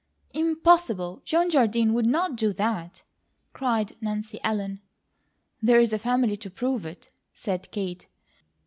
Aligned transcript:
"Impossible! 0.33 1.21
John 1.25 1.51
Jardine 1.51 1.93
would 1.93 2.07
not 2.07 2.35
do 2.35 2.53
that!" 2.53 3.03
cried 3.53 3.95
Nancy 4.01 4.39
Ellen. 4.43 4.81
"There's 5.61 5.93
a 5.93 5.99
family 5.99 6.35
to 6.37 6.49
prove 6.49 6.87
it," 6.87 7.11
said 7.35 7.69
Kate. 7.69 8.07